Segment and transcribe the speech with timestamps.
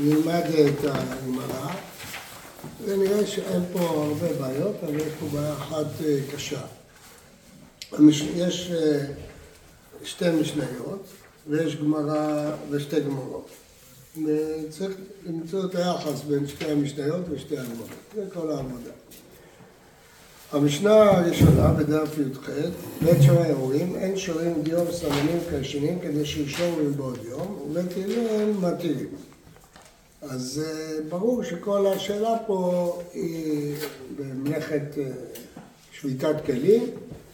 [0.00, 1.72] נלמד את הגמרא,
[2.84, 6.60] ונראה שאין פה הרבה בעיות, אבל יש פה בעיה אחת אה, קשה.
[8.36, 9.04] יש אה,
[10.04, 11.06] שתי משניות,
[11.48, 13.48] ויש גמרא ושתי גמרות.
[14.26, 14.92] וצריך
[15.26, 17.88] למצוא את היחס בין שתי המשניות ושתי הגמרות.
[18.14, 18.90] זה כל העבודה.
[20.52, 22.50] המשנה הראשונה בדף י"ח,
[23.02, 29.27] בית שמאי אומרים, אין שורים דיו וסמנים קלשנים כדי שישור מבעוד יום, ובית הלל מתירים.
[30.22, 33.76] אז uh, ברור שכל השאלה פה היא
[34.16, 34.98] במלאכת uh,
[35.92, 36.86] שביתת כלים,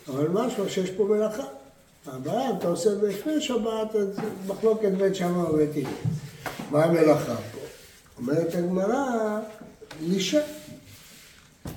[0.09, 1.45] אבל משהו שיש פה מלאכה.
[2.07, 4.09] הבעיה, אתה עושה לפני שבת, אז
[4.47, 5.85] מחלוקת בית שמאי ובית הלל.
[6.71, 7.59] מה המלאכה פה?
[8.19, 9.41] אומרת הגמרא,
[10.01, 10.41] לישה.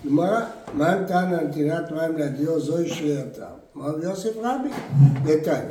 [0.05, 0.41] גמרא,
[0.73, 3.43] מה נתן על נתינת מים לדיו זוהי שרייתם?
[3.77, 4.69] אמר יוסף רבי,
[5.23, 5.61] נתן.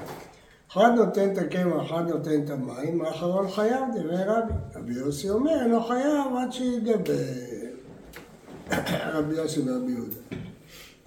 [0.76, 4.52] אחד נותן את הקמח, אחד נותן את המים, האחרון חייב, דברי רבי.
[4.76, 7.14] רבי יוסי אומר, אינו חייב עד שיגבר.
[9.14, 10.16] רבי יוסי ורבי יהודה.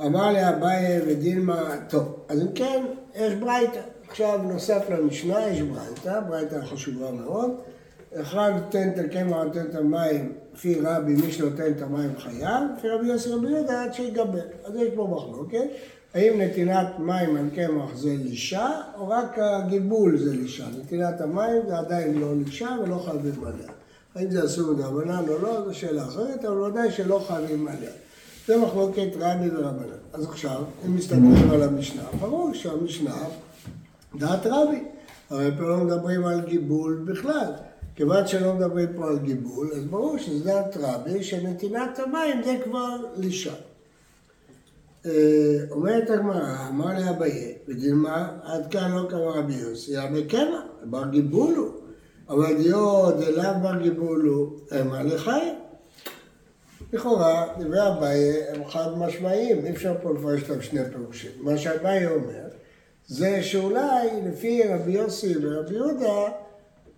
[0.05, 2.85] אמר לי אביי ודילמה, טוב, אז אם כן,
[3.16, 3.80] יש ברייתא.
[4.08, 7.52] עכשיו נוסף למשנה, יש ברייתא, ברייתא חשובה מאוד.
[8.21, 12.89] אחד נותן את הקמח, נותן את המים, לפי רבי, מי שנותן את המים חייב, לפי
[12.89, 14.45] רבי יוסי רבי יהודה עד שיגבר.
[14.63, 15.67] אז יש פה מחלוקת.
[16.13, 20.65] האם נתינת מים על קמח זה לישה, או רק הגיבול זה לישה?
[20.83, 23.69] נתינת המים זה עדיין לא לישה ולא חייבים עליה.
[24.15, 27.91] האם זה אסור מדרבנן או לא, זו שאלה אחרת, אבל ודאי שלא חייבים עליה.
[28.47, 29.99] זה מחלוקת רבי ורבנן.
[30.13, 33.15] אז עכשיו, אם מסתכלים על המשנה, ברור שהמשנה
[34.15, 34.83] דעת רבי.
[35.30, 37.52] הרי פה לא מדברים על גיבול בכלל.
[37.95, 42.97] כיוון שלא מדברים פה על גיבול, אז ברור שזה דעת רבי, שנתינת המים זה כבר
[43.17, 43.53] לישה.
[45.05, 45.11] אה,
[45.72, 50.52] אומרת הגמרא, אמר לי אביי, ודילמה, עד כאן לא קרא רבי יוסי, אבל כן,
[50.83, 51.72] בר גיבול הוא.
[52.30, 55.55] אבל דיו דלאו בר גיבול הוא, המה לחיים.
[56.93, 61.32] לכאורה, דברי אביי הם חד משמעיים, אי אפשר פה לפרש אותם שני פירושים.
[61.39, 62.48] מה שאביי אומר,
[63.08, 66.32] זה שאולי לפי רבי יוסי ורבי יהודה,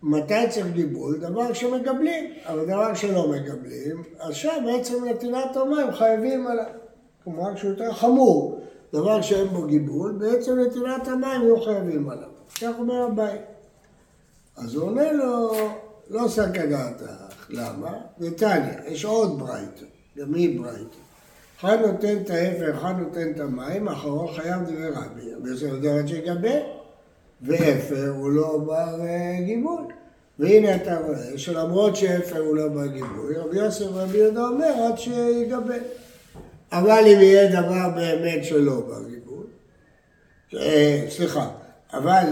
[0.03, 1.19] מתי צריך גיבול?
[1.19, 6.80] דבר שמגבלים, אבל דבר שלא מגבלים, אז שם בעצם נתינת המים חייבים עליו.
[7.23, 8.61] כלומר שהוא יותר חמור,
[8.93, 12.29] דבר שאין בו גיבול, בעצם נטילת המים לא חייבים עליו.
[12.61, 13.41] כך אומר הבית.
[14.57, 15.53] אז הוא אומר לו,
[16.09, 17.93] לא סקה דעתך, למה?
[18.19, 19.85] נתניה, יש עוד ברייתא,
[20.17, 20.97] גם היא ברייתא.
[21.59, 26.55] אחד נותן את ההפך, אחד נותן את המים, האחרון חייב דברי רבי, יוסף יודעת שיגבה,
[27.41, 28.99] ואפר הוא לא בר
[29.45, 29.83] גיבול.
[30.39, 34.97] והנה אתה רואה שלמרות שאפר הוא לא בר גיבול, רבי יוסף רבי יהודה אומר עד
[34.97, 35.75] שיגבה.
[36.71, 39.45] אבל אם יהיה דבר באמת שלא בריבוי,
[41.09, 41.49] סליחה,
[41.93, 42.23] אבל,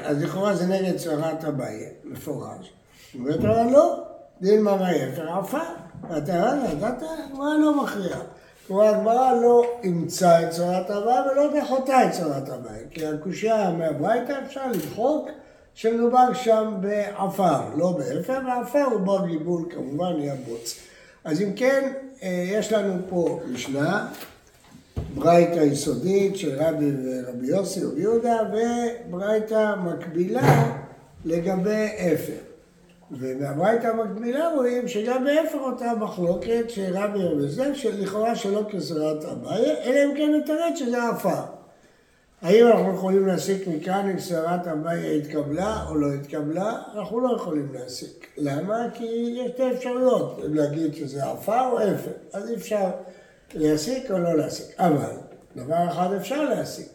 [0.00, 2.72] אז לכאורה זה נגד צרת אביי, מפורש.
[3.14, 4.04] אומרת לה לא,
[4.40, 5.62] דילמה ויפר עפה,
[6.10, 6.32] ואתה
[6.72, 8.16] ידעת, הגמרא לא מכריע.
[8.66, 14.44] כלומר הגמרא לא אימצה את צרת אביי ולא דחותה את צרת אביי, כי הקושייה מהביתה
[14.46, 15.28] אפשר למחוק
[15.74, 20.78] שמדובר שם בעפר, לא באפר, ועפר הוא בר גיבול כמובן, יהיה בוץ.
[21.24, 21.92] אז אם כן,
[22.22, 24.08] יש לנו פה משנה,
[25.14, 30.72] ברייתא יסודית של רבי ורבי יוסי ברבי יהודה, וברייתא מקבילה
[31.24, 32.32] לגבי אפר.
[33.10, 39.76] ומהברייתא המקבילה רואים שגם באפר אותה מחלוקת של רבי ורבי זה, שלכאורה שלא כסברת אביי,
[39.84, 41.57] אלא אם כן נתרץ שזה עפר.
[42.42, 46.82] האם אנחנו יכולים להסיק מכאן אם סברת אביי התקבלה או לא התקבלה?
[46.94, 48.26] אנחנו לא יכולים להסיק.
[48.36, 48.86] למה?
[48.94, 49.04] כי
[49.36, 52.10] יש שתי אפשרויות, להגיד שזה עפר או אפר.
[52.32, 52.90] אז אי אפשר
[53.54, 54.66] להסיק או לא להסיק.
[54.78, 55.12] אבל
[55.56, 56.88] דבר אחד אפשר להסיק,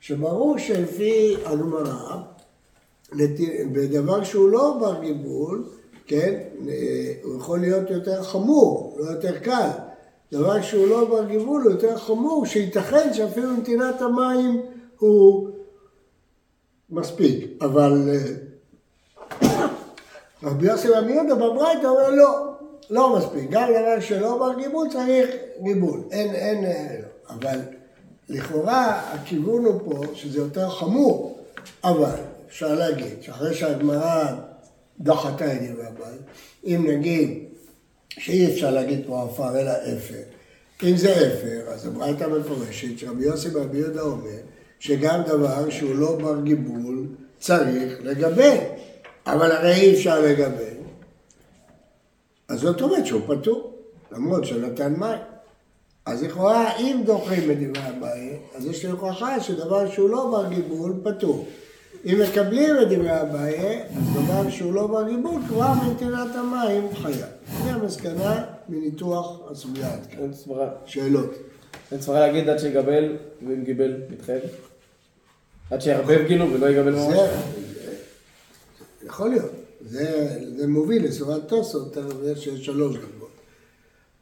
[0.00, 2.16] שברור שלפי הגמרא,
[3.72, 5.68] בדבר שהוא לא בר גיבול,
[6.06, 6.34] כן,
[7.22, 9.68] הוא יכול להיות יותר חמור, לא יותר קל.
[10.32, 14.62] דבר שהוא לא בר גיבול הוא יותר חמור, שייתכן שאפילו נתינת המים
[14.98, 15.48] הוא
[16.90, 18.18] מספיק, אבל אה,
[20.42, 22.52] רבי יוסי רבי יהודה בברייתא אומר לא,
[22.90, 25.30] לא מספיק, גם דבר שלא בר גיבול צריך
[25.62, 27.58] גיבול, אין, אין, אין, אבל
[28.28, 31.38] לכאורה הכיוון הוא פה שזה יותר חמור,
[31.84, 34.32] אבל אפשר להגיד שאחרי שהגמרא
[35.00, 36.20] דחתה את דברי הבית,
[36.64, 37.44] אם נגיד
[38.08, 40.22] שאי אפשר להגיד פה עפר אלא אפר,
[40.82, 44.40] אם זה אפר, אז הברייתא מפורשת שרבי יוסי ברבי יהודה אומר
[44.78, 47.06] שגם דבר שהוא לא בר גיבול
[47.38, 48.56] צריך לגבל,
[49.26, 50.76] אבל הרי אי אפשר לגבל.
[52.48, 53.72] אז זאת אומרת שהוא פטור,
[54.12, 55.18] למרות שנתן מים.
[56.06, 60.48] אז לכאורה, אם דוחים את דברי הבעיה, אז יש לי הוכחה שדבר שהוא לא בר
[60.48, 61.46] גיבול פטור.
[62.06, 67.26] אם מקבלים את דברי אביי, אז דבר שהוא לא בריבול, כבר מנתינת המים חיה.
[67.64, 70.30] זו המסקנה מניתוח הסוגיה עד כאן.
[70.86, 71.34] שאלות.
[71.92, 73.16] אין סברה להגיד עד שיגבל,
[73.46, 74.40] ואם גיבל, מתחייב?
[75.70, 77.30] עד שיערבב כאילו ולא יגבל ממש?
[79.06, 79.50] יכול להיות.
[79.80, 81.96] זה, זה מוביל לסורת תוספות,
[82.36, 83.30] שיש שלוש דרגות.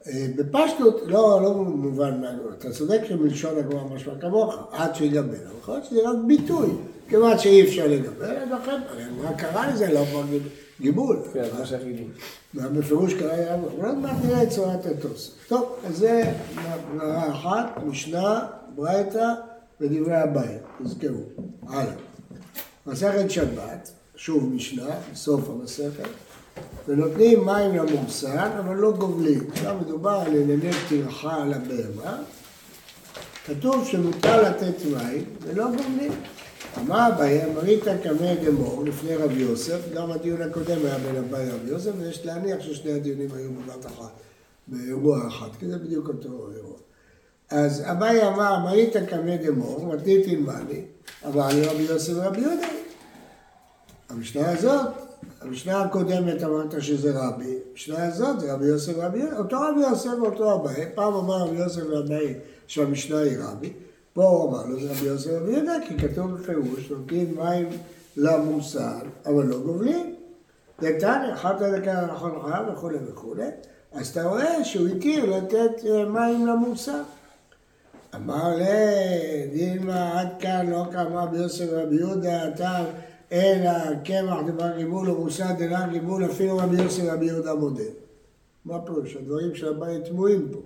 [0.07, 5.59] אה, בפשטות, לא, לא מובן מהגמרא, אתה צודק שמלשון הגמרא משמע כמוך, עד שיגבל, אבל
[5.61, 6.69] יכול להיות שזה רק ביטוי,
[7.09, 10.23] כיוון שאי אפשר לגבל, אז לכן, הגמרא קרא לזה לא כבר
[10.81, 11.23] גיבול.
[11.33, 12.11] כן, מה שייך גיבול.
[12.55, 15.39] בפירוש קרא היה, אבל עוד מעט נראה את צורת התוספות.
[15.49, 16.33] טוב, אז זה
[16.93, 19.29] גמרא אחת, משנה, ברייתא
[19.81, 21.23] ודברי הבית, תזכרו.
[21.69, 21.93] הלאה.
[22.87, 26.09] מסכת שבת, שוב משנה, בסוף המסכת,
[26.89, 29.47] ונותנים מים למורסן, אבל לא גובלים.
[29.53, 32.19] עכשיו מדובר על ענייני טרחה על הבהמה.
[33.47, 36.13] כתוב שמותר לתת מים ולא גובלים.
[36.79, 41.71] אמר אביי, אמרית קמא דמור לפני רבי יוסף, גם הדיון הקודם היה בין אביי לרבי
[41.71, 44.13] יוסף, ויש להניח ששני הדיונים היו בבת אחת,
[44.69, 46.77] באירוע אחד, כי זה בדיוק אותו אירוע.
[47.51, 50.85] אז אביי אמר, אמרית קמא דמור, מתנית עמני,
[51.35, 52.67] לי רבי יוסף ורבי יהודה.
[54.09, 54.87] המשנה הזאת,
[55.41, 60.11] המשנה הקודמת אמרת שזה רבי, המשנה הזאת זה רבי יוסף ורבי יהודה, אותו רבי יוסף
[60.23, 62.35] ואותו אביי, פעם אמר רבי יוסף ואביי
[62.67, 63.73] שהמשנה היא רבי,
[64.15, 67.69] פה הוא אמר לו זה רבי יוסף יהודה, כי כתוב בפירוש, נותנים מים
[68.17, 70.15] למוסר, אבל לא גובלים.
[70.81, 73.47] דתניא, אחת הדקה נכון חייב וכולי וכולי,
[73.93, 77.03] אז אתה רואה שהוא התיר לתת אה, מים למוסר.
[78.15, 82.85] אמר לדילמה עד כאן לא קם רבי יוסף ורבי יהודה, אתה
[83.33, 83.73] אלא
[84.05, 87.83] קמח דבר גיבול ומוסד דלא גיבול, אפילו רבי יוסף ורבי יהודה מודה.
[88.65, 89.17] מה פירוש?
[89.17, 90.59] הדברים של הבית תמוהים פה.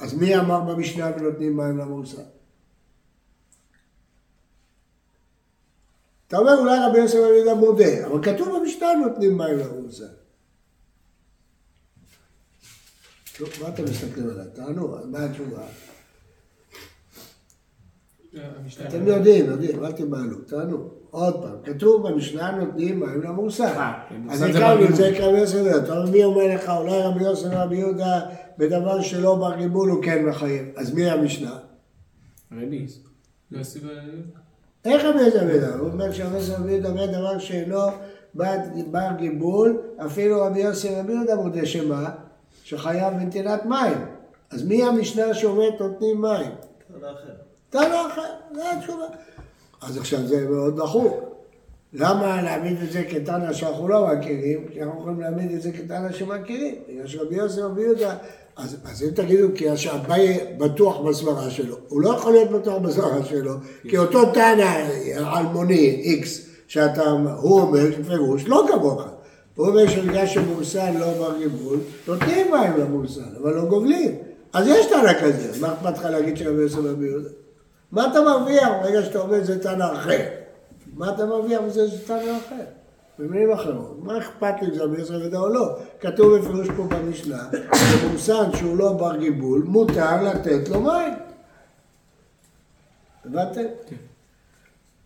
[0.00, 2.37] אז מי אמר במשנה ונותנים מים למוסד?
[6.28, 10.04] אתה אומר אולי רבי יוסף ורבי יהודה מודה, אבל כתוב במשנה נותנים מים למוסד.
[13.38, 14.46] טוב, מה אתם מסתכלים עליי?
[14.54, 15.62] תענו, מה התשובה?
[18.88, 20.90] אתם יודעים, יודעים, אל תבהלו, תענו.
[21.10, 23.94] עוד פעם, כתוב במשנה נותנים מים למוסר.
[24.30, 25.62] אז הכרנו את זה כרבי יוסף.
[25.84, 28.20] אתה אומר, מי אומר לך, אולי רבי יוסף ורבי יהודה
[28.58, 30.66] בדבר שלא בר גיבול הוא כן מחייב.
[30.76, 31.58] אז מי המשנה?
[32.52, 33.00] רביס.
[33.50, 34.47] יוסי ויהודה?
[34.88, 35.74] איך רבי יוסף ויהודה?
[35.74, 37.78] הוא אומר שרבי יהודה אומר דבר שאינו
[38.90, 42.10] בר גיבול, אפילו רבי יוסף ורבי יהודה מודה שמה?
[42.64, 44.06] שחייב בנתינת מים.
[44.50, 46.50] אז מי המשנה שאומרת נותנים מים?
[47.70, 48.22] תנא אחר,
[48.54, 49.04] זו התשובה.
[49.82, 51.37] אז עכשיו זה מאוד דחוק.
[51.92, 54.66] למה להעמיד את זה כתנא שאנחנו לא מכירים?
[54.72, 56.74] כי אנחנו יכולים להעמיד את זה כתנא שמכירים.
[56.88, 58.14] בגלל שרבי יוסף ורבי יהודה,
[58.56, 63.24] אז, אז אם תגידו כי שאביי בטוח בסברה שלו, הוא לא יכול להיות בטוח בסברה
[63.24, 63.52] שלו,
[63.82, 64.86] כי אותו תנא
[65.36, 69.02] אלמוני איקס, שאתה, הוא אומר בפירוש, לא כמוך.
[69.54, 74.14] הוא אומר שבגלל שמורסל לא בר גיבול, נותנים מים למורסל, אבל לא גובלים.
[74.52, 77.28] אז יש טענה כזה, מה אכפת לך להגיד שרבי יוסף ורבי יהודה?
[77.92, 80.20] מה אתה מרוויח ברגע שאתה אומר זה תנא אחר?
[80.98, 82.64] מה אתה מרוויח בזה שזה תנא אחר?
[83.18, 85.78] במילים אחרות, מה אכפת לי אם זה רבי יוסף ודאו או לא?
[86.00, 91.14] כתוב בפירוש פה במשנה, שמורסן שהוא לא בר גיבול, מותר לתת לו מים.
[93.24, 93.64] הבנתם?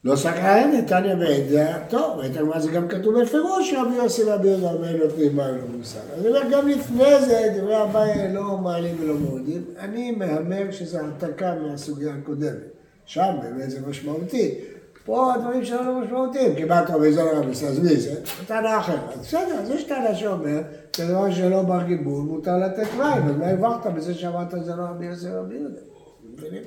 [0.05, 4.73] לא סקרן, נתניה בעדיה, טוב, ראיתם מה זה גם כתוב בפירוש שרבי יוסף ורבי יהודה
[4.73, 6.01] אומר נותנים מים למוסר.
[6.19, 11.55] אני אומר, גם לפני זה, דברי אביי לא מעלים ולא מורידים, אני מהמר שזו העתקה
[11.55, 12.73] מהסוגיה הקודמת.
[13.07, 14.61] שם באמת זה משמעותי.
[15.05, 18.15] פה הדברים שלנו לא משמעותיים, כמעט רבי זול רבי אז מי זה?
[18.47, 19.13] טענה אחרת.
[19.13, 20.61] אז בסדר, אז יש טענה שאומר,
[20.97, 25.07] שדבר שלא בר גיבול, מותר לתת מים, אז מה הרווחת בזה שאמרת זה לא רבי
[25.07, 25.81] יוסף ורבי יהודה?
[26.35, 26.63] מבינים?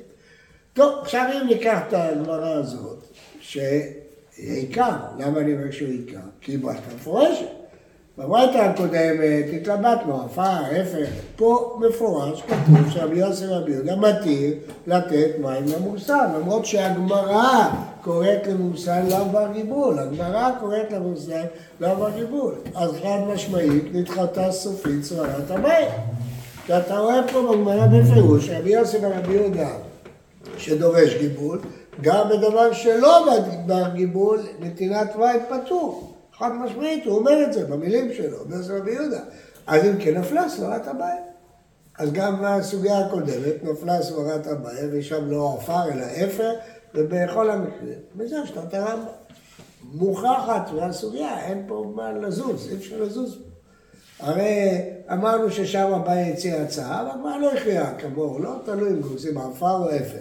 [0.73, 3.03] טוב, עכשיו אם ניקח את הגמרא הזאת,
[3.39, 3.93] שהיא
[4.37, 6.19] עיקר, למה אני אומר שהוא עיקר?
[6.41, 7.45] כי היא ברייתא מפורשת.
[8.17, 14.53] בברייתא הקודמת התלבטנו, עפר, ההפך, פה מפורש כתוב שרבי יוסף רבי יהודה מתיר
[14.87, 17.69] לתת מים למורסל, למרות שהגמרא
[18.05, 21.43] קוראת למורסל לא בר גיבול, הגמרא קוראת למורסל
[21.79, 22.53] לא בר גיבול.
[22.75, 25.89] אז חד משמעית נדחתה סופית סברת הבית.
[26.67, 29.69] ואתה רואה פה בגמרא בפירוש רבי יוסף ורבי יהודה
[30.57, 31.61] שדורש גיבול,
[32.01, 33.25] גם בדבר שלא
[33.65, 36.13] בר גיבול, נתינת וייט פטור.
[36.37, 39.19] חד משמעית, הוא אומר את זה במילים שלו, אומר זה רבי יהודה.
[39.67, 41.15] אז אם כן נפלה סברת הבעיה.
[41.99, 46.53] אז גם בסוגיה הקודמת נפלה סברת הבעיה, ושם לא עפר אלא אפר,
[46.95, 49.05] ובכל המקרים, וזה שנת הרמב"ם.
[49.93, 53.37] מוכחת מהסוגיה, אין פה מה לזוז, אי אפשר לזוז.
[54.19, 54.81] הרי
[55.13, 59.77] אמרנו ששם הבעיה הציע הצעה, אבל כבר לא הכריעה כמוהו, לא תלוי אם עושים עפר
[59.77, 60.17] או אפר.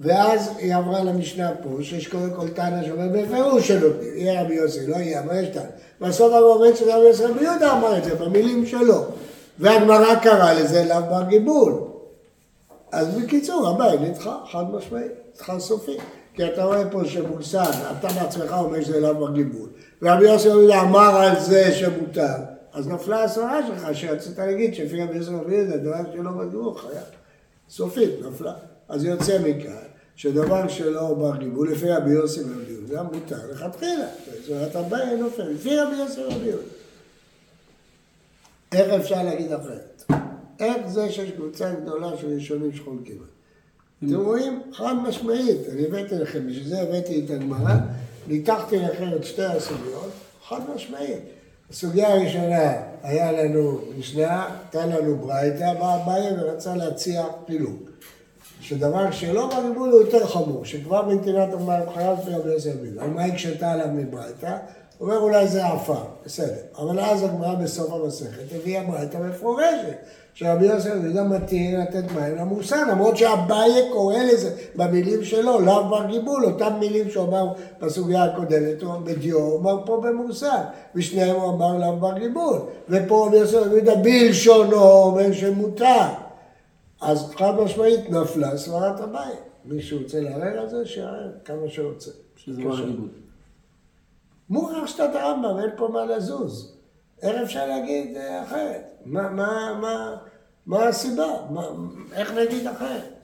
[0.00, 4.86] ואז היא עברה למשנה פה, שיש קודם כל טענה שאומר בפירוש שנותנים, יהיה רבי יוסי,
[4.86, 5.68] לא יהיה, אבל יש טענה.
[6.00, 9.04] בסוף הגמרא אומרת שרבי יוסי רבי יהודה אמר את זה, במילים שלו.
[9.58, 11.89] והגמרא קרא לזה לאו בר גיבול.
[12.92, 15.96] אז בקיצור, הבעיה נדחה, חד משמעית, נדחה סופי.
[16.34, 19.68] כי אתה רואה פה שמושג, אתה בעצמך אומר שזה לאו בר גיבול.
[20.02, 22.34] ורבי רבי יהודה אמר על זה שמותר.
[22.72, 27.04] אז נפלה הסברה שלך, שרצית להגיד שלפי רבי רבי יהודה, דבר שלא בגיבול חייב.
[27.70, 28.52] סופית, נפלה.
[28.88, 29.72] אז יוצא מכאן,
[30.16, 34.06] שדבר שלא בר גיבול, לפי רבי יוסי ורבי יהודה, מותר לכתחילה.
[34.40, 36.68] זאת אומרת, הבעיה נופל, לפי רבי יוסי ורבי יהודה.
[38.72, 40.02] איך אפשר להגיד אחרת?
[40.60, 43.18] איך זה שיש קבוצה גדולה של ראשונים שחולקים?
[44.04, 44.62] אתם רואים?
[44.72, 47.74] חד משמעית, אני הבאתי לכם, בשביל זה הבאתי את הגמרא,
[48.26, 50.10] ניתחתי לכם את שתי הסוגיות,
[50.48, 51.18] חד משמעית.
[51.70, 57.76] הסוגיה הראשונה, היה לנו משנה, הייתה לנו ברייתא, בא אביי ורצה להציע פילוג.
[58.60, 62.98] שדבר שלא בריבול הוא יותר חמור, שכבר בנתינת המים חייב לפי רבי יוסף בן.
[62.98, 64.56] על מה הקשתה עליו מברייתא?
[64.98, 66.54] הוא אומר אולי זה עפר, בסדר.
[66.78, 69.96] אבל אז הגמרא בסוף המסכת הביאה ברייתא מפורשת,
[70.34, 76.06] שרבי יוסף יהודה מתיר לתת מים למוסר, למרות שאביי קורא לזה במילים שלו, לאו בר
[76.06, 80.58] גיבול, אותם מילים שהוא אמר בסוגיה הקודמת, הוא בדיו, הוא אמר פה במוסר,
[80.94, 82.58] ושניהם הוא אמר לאו בר גיבול.
[82.88, 86.06] ופה רבי יוסף יהודה בלשונו אומר שמותר.
[87.00, 89.38] אז חד משמעית נפלה סברת הבית.
[89.64, 90.86] מישהו רוצה לערער על זה?
[90.86, 92.10] שיערער כמה שרוצה.
[92.36, 93.08] שזה בר גיבול.
[94.50, 96.79] מוכרח שיטת הרמב"ם, אין פה מה לזוז.
[97.22, 98.82] איך אפשר להגיד אה, אחרת?
[99.04, 100.16] מה, מה, מה,
[100.66, 101.46] מה הסיבה?
[101.50, 101.68] מה,
[102.12, 103.14] איך נגיד אחרת?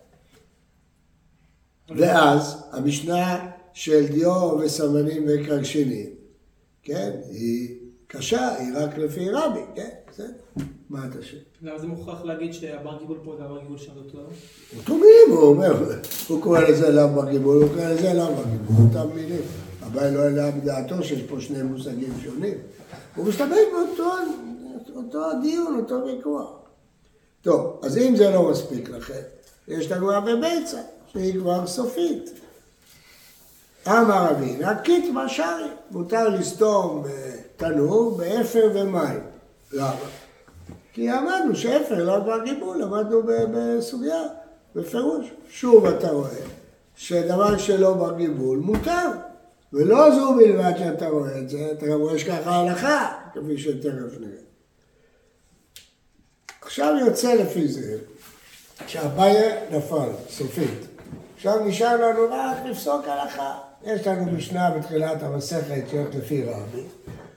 [1.96, 6.10] ואז המשנה של דיו וסמנים וקרקשינים,
[6.82, 7.76] כן, היא
[8.06, 10.32] קשה, היא רק לפי רבי, כן, בסדר.
[10.90, 11.40] מה אתה שואל?
[11.62, 14.18] למה זה מוכרח להגיד שהבר גיבול פה והבר גיבול שם אותו?
[14.78, 15.92] אותו מילים הוא אומר,
[16.28, 19.42] הוא קורא לזה לאו בר גיבול, הוא קורא לזה לאו בר גיבול, אותם מילים.
[19.82, 22.54] הבעיה לא העלה בדעתו שיש פה שני מושגים שונים.
[23.16, 24.12] הוא משתמש באותו
[24.96, 26.50] אותו דיון, אותו ויכוח.
[27.42, 29.20] טוב, אז אם זה לא מספיק לכם,
[29.68, 30.80] יש לנו אבי ביצה,
[31.12, 32.30] שהיא כבר סופית.
[33.88, 37.02] אמר אבינה, קיטמה שרי, מותר לסתום
[37.56, 39.20] תנור באפר ומים.
[39.72, 39.94] למה?
[40.92, 44.22] כי אמרנו שאפר לא עבר גיבול, למדנו בסוגיה,
[44.74, 45.26] בפירוש.
[45.50, 46.30] שוב אתה רואה
[46.96, 49.10] שדבר שלא בר גיבול מותר.
[49.76, 54.42] ולא זו בלבד שאתה רואה את זה, אתה גם רואה שככה הלכה, כפי שתכף נראה.
[56.60, 57.98] עכשיו יוצא לפי זה
[58.86, 60.86] שהבעיה נפל, סופית.
[61.36, 63.58] עכשיו נשאר לנו רק לפסוק הלכה.
[63.84, 66.82] יש לנו משנה בתחילת המסכת שהולכת לפי רבי,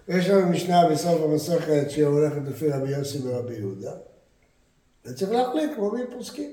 [0.08, 3.94] ויש לנו משנה בסוף המסכת שהולכת לפי רבי יוסי ורבי יהודה.
[5.06, 6.52] וצריך להחליט כמו מי פוסקים.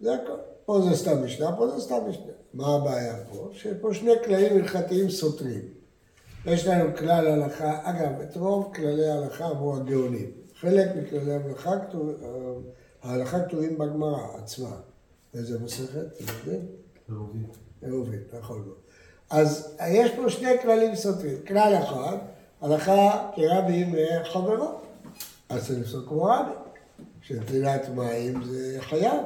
[0.00, 0.55] זה הכל.
[0.66, 2.32] פה זה סתם משנה, פה זה סתם משנה.
[2.54, 3.50] מה הבעיה פה?
[3.52, 5.60] שיש פה שני כללים הלכתיים סותרים.
[6.46, 10.30] יש לנו כלל הלכה, אגב, את רוב כללי ההלכה אמרו הגאונים.
[10.60, 12.10] חלק מכללי ההלכה, כתוב,
[13.02, 14.76] ההלכה כתובים בגמרא עצמה.
[15.34, 16.06] איזה מסכת?
[16.16, 16.66] אתם יודעים?
[17.08, 17.46] עירובין.
[17.82, 18.76] עירובין, נכון מאוד.
[19.30, 21.36] אז יש פה שני כללים סותרים.
[21.46, 22.16] כלל אחד,
[22.60, 24.68] הלכה כרבי מחברו.
[25.48, 26.50] אז צריך לפסוק כמו רבי.
[27.20, 29.20] שנטילת מים זה חייב.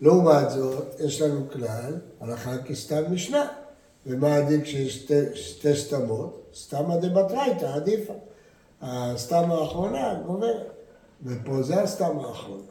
[0.00, 3.48] לעומת זאת, יש לנו כלל, הלכה כסתם משנה.
[4.06, 6.42] ומה עדיף כשיש שתי, שתי סתמות?
[6.54, 8.14] סתמא דבתרייתא עדיפה.
[8.82, 10.66] הסתמה האחרונה גוברת.
[11.24, 12.62] ופה זה הסתמה האחרונה.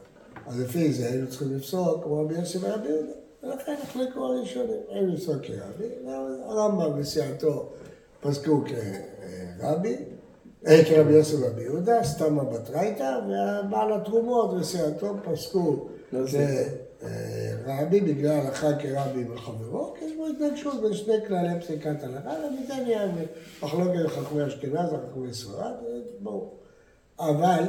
[0.46, 3.12] אז לפי זה היינו צריכים לפסוק כמו רבי יוסי ורבי יהודה.
[3.42, 4.80] ולכן החליקו הראשונים.
[4.88, 5.88] היינו לפסוק כרבי,
[6.44, 7.68] הרמב"ם וסיעתו
[8.20, 8.62] פסקו
[9.60, 9.96] כרבי,
[10.66, 15.88] אה, כרבי יוסי ורבי יהודה, סתמא בתרייתא, ובעל התרומות וסיעתו פסקו
[17.68, 22.74] כרבי בגלל הלכה כרבי וחברו, כי יש פה התנגשות בין שני כללי פסיקת הלכה, ומזה
[22.82, 23.06] נהיה
[23.62, 25.72] מחלוקת חכמי אשכנז וחכמי ספרד,
[26.20, 26.54] ברור.
[27.20, 27.64] אבל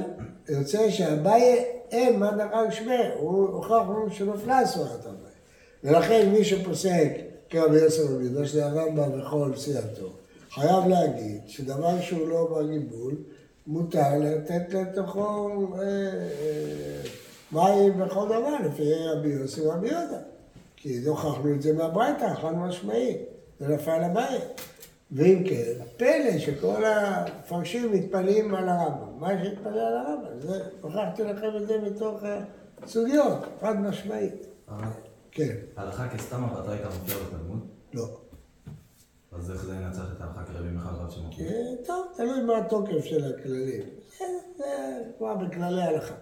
[0.49, 5.31] יוצא שאביי אין מה דרג שמי, הוא הוכח לנו שנפלה סברת אביי.
[5.83, 7.09] ולכן מי שפוסק
[7.49, 10.09] כרבי יוסף רבי יהודה, שזה הרמב"ם וכל סיעתו,
[10.51, 13.15] חייב להגיד שדבר שהוא לא בגיבול,
[13.67, 17.01] מותר לתת לתוכו אה, אה,
[17.51, 20.19] מים וכל דבר, לפי רבי יוסף ורבי יהודה.
[20.75, 23.17] כי הוכחנו את זה מהברייתא, חד משמעית,
[23.59, 24.61] זה נפל הבית.
[25.11, 29.19] ואם כן, פלא שכל המפרשים מתפלאים על הרמב"ם.
[29.19, 32.23] מה שהתפלא על הרמב"ם, זה, הוכחתי לכם את זה מתוך
[32.83, 34.45] הסוגיות, חד משמעית.
[35.31, 37.59] כן, הלכה כסתם הבטה הייתה מופיעה בתלמוד?
[37.93, 38.07] לא.
[39.31, 41.47] אז איך זה ינצח את ההלכה כרבי מיכל רב שמופיע?
[41.47, 43.83] כן, טוב, תלוי מה התוקף של הכללים.
[44.57, 44.65] זה
[45.17, 46.15] כבר בכללי הלכה.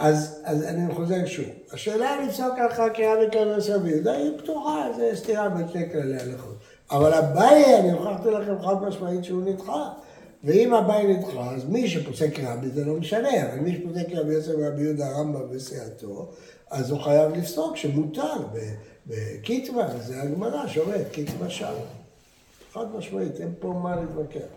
[0.00, 1.44] אז, אז אני חוזר שוב.
[1.72, 6.20] השאלה אם לפסוק על חקירה מכאן סביר, די, היא פתוחה, זה סתירה בין שני כללי
[6.20, 6.56] הלכות.
[6.90, 9.88] אבל אביי, אני הוכחתי לכם חד משמעית שהוא נדחה.
[10.44, 14.52] ואם אביי נדחה, אז מי שפוסק רבי זה לא משנה, אבל מי שפוסק רבי יוסף
[14.58, 16.28] ורבי יהודה הרמב"ם וסיעתו,
[16.70, 18.34] אז הוא חייב לפסוק שמותר
[19.06, 21.72] בקיטווה, וזה הגמרא שאומרת קיטווה שם.
[22.72, 24.48] חד משמעית, אין פה מה להתווכח.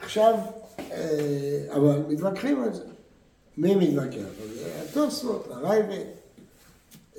[0.00, 0.34] עכשיו,
[0.78, 2.93] אה, אבל מתווכחים על זה.
[3.58, 4.82] מי מתווכח על זה?
[4.82, 6.04] התוספות, הרייבד.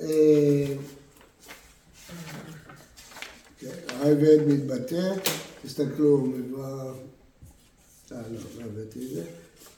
[0.00, 0.66] אה,
[3.58, 5.14] כן, הרייבד מתבטא,
[5.62, 6.64] תסתכלו, מבוא...
[6.64, 6.92] אה,
[8.10, 8.18] לא,
[8.58, 9.24] לא הבאתי את זה.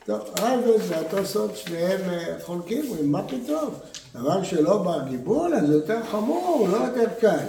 [0.06, 3.74] טוב, הרייבד והתוספות שניהם אה, חולקים, מה פתאום?
[4.14, 7.46] דבר שלא בר גיבול, אז יותר חמור, לא יותר קל.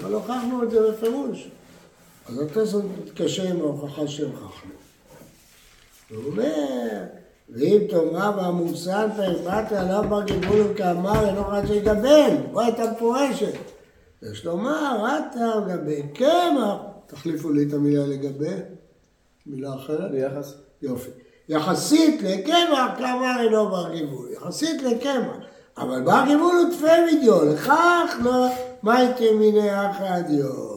[0.00, 1.48] אבל הוכחנו את זה בפירוש.
[2.26, 4.72] אז התוספות מתקשר עם ההוכחה שהוכחנו.
[6.10, 7.04] הוא אומר,
[7.52, 13.52] ואם תאמר והמוסן פרפת עליו בר גיבול וכאמר אינו חד שיגבל, פה הייתה מפורשת.
[14.22, 16.76] יש לומר, רתא לגבי קמח,
[17.06, 18.54] תחליפו לי את המילה לגבי,
[19.46, 20.10] מילה אחרת.
[20.10, 20.54] ביחס?
[20.82, 21.10] יופי.
[21.48, 24.28] יחסית לקמח, כאמר אינו בר גיבול.
[24.32, 25.36] יחסית לקמח.
[25.78, 28.46] אבל בר גיבול הוא תפי מדיו, לכך לא,
[28.82, 28.98] מה
[29.38, 30.70] מיני אחא דיו.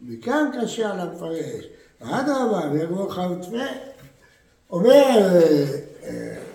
[0.00, 1.64] מכאן קשה על המפרש.
[2.00, 3.56] אדרבה, ויאמרו לך ותפה.
[4.70, 5.28] אומר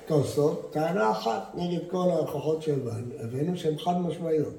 [0.05, 4.53] תוספות, טענה אחת נגד כל ההוכחות שהבנו, הבאנו שהן חד משמעיות.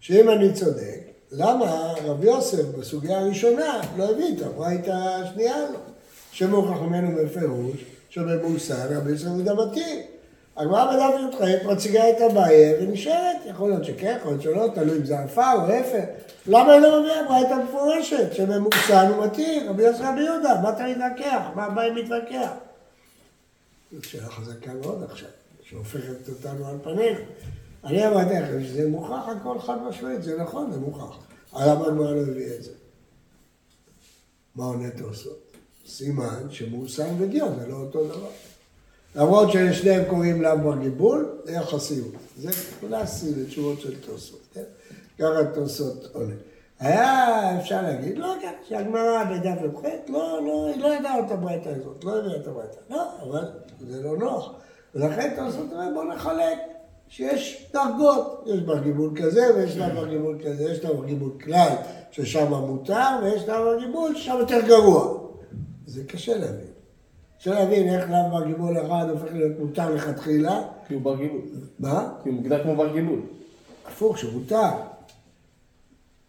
[0.00, 1.00] שאם אני צודק,
[1.32, 5.78] למה רבי יוסף בסוגיה הראשונה לא הביא את הברייתא השנייה הזו?
[6.32, 10.02] שמוכח ממנו בפירוש שבמוסר רבי יוסף הוא דמתי.
[10.56, 15.04] הגמרא בדף י"ח מציגה את הבעיה ונשארת, יכול להיות שכן, יכול להיות שלא, תלוי אם
[15.04, 16.04] זה עפר או להפך.
[16.46, 20.84] למה היא לא מביאה ברייתא מפורשת שבמוסר הוא מתיר, רבי יוסף רבי יהודה, מה אתה
[20.86, 21.40] מתווכח?
[21.54, 22.50] מה הבעיה מתווכח?
[23.94, 25.28] זאת שאלה חזקה מאוד עכשיו,
[25.62, 27.18] שהופכת אותנו על פנינו.
[27.84, 31.16] אני אמרתי לכם שזה מוכח הכל חד משמעית, זה נכון, זה מוכח.
[31.54, 32.70] למה הגמרא לא הביא את זה?
[34.54, 35.38] מה עונה תוספות?
[35.86, 38.30] סימן שמאוסם ודיון זה לא אותו דבר.
[39.14, 42.14] למרות שלשניהם קוראים לאו בר גיבול, זה יחסיות.
[42.36, 44.64] זה קלאסי לתשובות של תוספות, כן?
[45.18, 46.34] ככה תוספות עונה.
[46.84, 51.68] היה אפשר להגיד, לא ככה, שהגמרא בדף י"ח, לא, לא, היא לא ידעה את הברייתא
[51.68, 52.76] הזאת, לא הביאה את הברייתא.
[52.90, 53.44] לא, אבל
[53.80, 54.52] זה לא נוח.
[54.94, 56.58] ולכן תוספות אומר, בוא נחלק,
[57.08, 61.30] שיש דרגות, יש בר גיבול כזה ויש לה בר גיבול כזה, יש לה בר גיבול
[61.44, 61.68] כלל,
[62.10, 65.18] ששם מותר, ויש לה בר גיבול ששם יותר גרוע.
[65.86, 66.66] זה קשה להבין.
[67.38, 70.62] קשה להבין איך לאו בר גיבול אחד הופך להיות מותר לכתחילה.
[70.88, 71.40] כי הוא בר גיבול.
[71.78, 72.08] מה?
[72.22, 73.20] כי הוא מוגדר כמו בר גיבול.
[73.88, 74.68] הפוך, שמותר.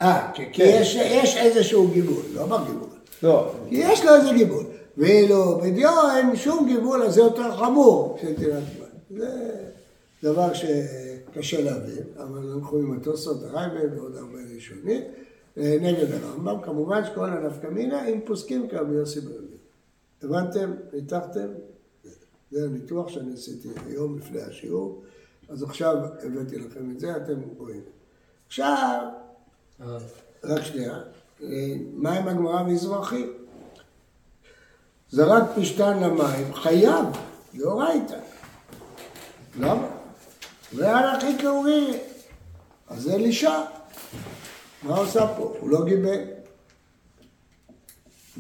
[0.02, 2.90] אה, כי כי יש יש איזשהו גיבול, לא בר גיבול.
[3.24, 4.64] לא, כי יש לו איזה גיבול.
[4.98, 9.20] ואילו בדיו אין שום גיבול, אז זה יותר חמור של תירת מים.
[9.20, 9.62] זה
[10.24, 15.02] דבר שקשה להבין, אבל אנחנו עם התוספות הרייבד ועוד הרבה ראשונים,
[15.58, 16.62] אה, נגד הרמב"ם.
[16.62, 19.58] כמובן שכל הנפקא מינה, אם פוסקים כרבי יוסי ברבי.
[20.24, 20.72] הבנתם?
[20.94, 21.48] ניתחתם?
[22.52, 25.04] זה הניתוח שאני עשיתי היום לפני השיעור,
[25.50, 27.82] אז עכשיו הבאתי לכם את זה, אתם רואים.
[28.48, 29.08] עכשיו,
[30.44, 31.00] רק שנייה,
[31.44, 31.48] אה,
[31.94, 33.26] מה עם הגמרא המזרחי?
[35.10, 37.06] זרק פשתן למים, חייב,
[37.56, 38.20] דאורייתא.
[39.60, 39.88] למה?
[40.74, 42.00] ועל הכי כאורי,
[42.88, 43.62] אז אלישע.
[44.84, 45.56] מה עושה פה?
[45.60, 46.22] הוא לא גיבל.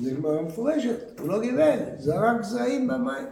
[0.01, 3.27] זה גמרא מפורשת, הוא לא גיבל, זרק זרעים במים.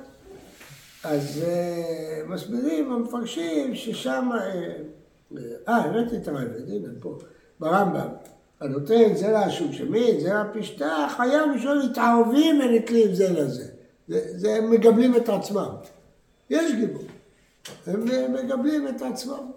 [1.04, 4.30] אז uh, מסבירים המפרשים ששם...
[5.68, 7.18] אה, הבאתי את הרייבד, הנה פה,
[7.64, 8.08] ברמב"ם.
[8.60, 13.66] הנותן זרע השושמין, זרע פשתה, חייב לשאול מתערבים ונתלים זה לזה.
[14.08, 15.70] זה, זה הם מגבלים את עצמם.
[16.50, 17.04] יש גיבור.
[17.88, 19.52] הם מגבלים את עצמם.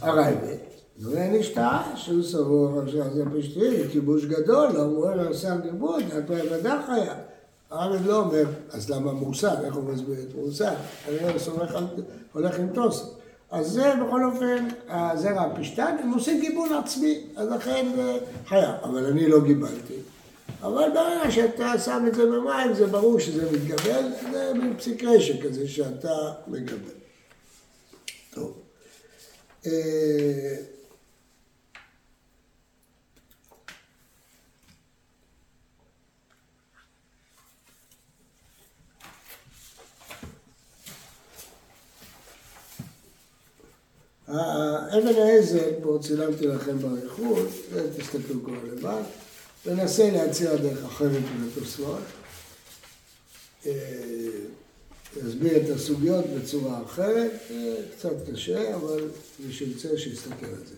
[0.00, 0.56] הרייבד,
[0.98, 6.78] זה נשתאה שהוא סבור עכשיו זה פשטי, כיבוש גדול, לא אומר לעשה גיבוש, אתה ודאי
[6.86, 7.16] חייב.
[7.70, 9.64] הרייבד לא אומר, אז למה מוסר?
[9.64, 10.74] איך הוא מסביר את מוסר?
[11.08, 11.84] אני לא סומך על,
[12.32, 13.21] הולך עם תוספות.
[13.52, 18.74] אז זה בכל אופן, הזרע הפשטן, הם עושים גיבול עצמי, אז לכן אה, חייב.
[18.82, 19.94] אבל אני לא גיבלתי.
[20.62, 25.42] אבל ברגע שאתה שם את זה במים, זה ברור שזה מתגבל, זה מין פסיק רשע
[25.42, 26.92] כזה שאתה מגבל.
[28.34, 28.52] טוב.
[44.32, 47.48] אבן העזר, פה צילמתי לכם באריכות,
[47.98, 49.02] תסתכלו כבר לבד,
[49.66, 51.98] ננסה להציע דרך אחרת לתוספות.
[55.16, 59.08] להסביר את הסוגיות בצורה אחרת, זה קצת קשה, אבל
[59.40, 60.74] מי שירצה שיסתכל על זה.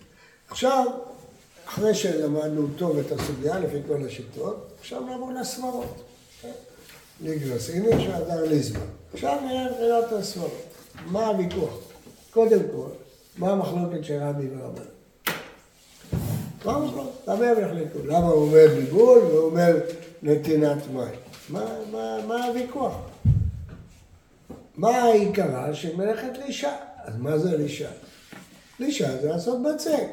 [0.49, 0.85] עכשיו,
[1.65, 6.03] אחרי שלמדנו טוב את הסוגיה לפי כל השיטות, עכשיו נעבור לסברות.
[7.21, 8.79] ליגרס איניש והדר ליזמן.
[9.13, 10.61] עכשיו נראה מבחינת הסברות.
[11.05, 11.77] מה הוויכוח?
[12.31, 12.87] קודם כל,
[13.37, 14.81] מה המחלוקת של רבי ורבן?
[16.65, 17.27] מה המחלוקת?
[17.27, 17.99] למה הם יחלקו?
[18.05, 19.77] למה הוא אומר ביגול והוא אומר
[20.23, 21.15] נתינת מים?
[21.49, 22.95] מה, מה, מה הוויכוח?
[24.75, 26.75] מה העיקרה של מלאכת לישה?
[26.97, 27.89] אז מה זה לישה?
[28.79, 30.07] לישה זה לעשות בצק.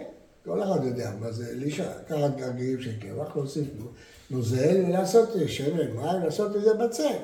[0.44, 1.92] כל אחד יודע מה זה לישה.
[2.00, 3.64] לקחת גרגירים של קמח, להוסיף
[4.30, 7.16] נוזל ולעשות שמן, מים, לעשות את זה בצק.